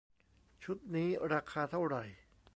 [0.63, 2.03] ชุดนี้ราคาเท่าไหร่